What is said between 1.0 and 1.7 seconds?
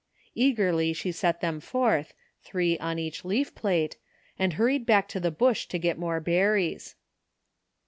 set them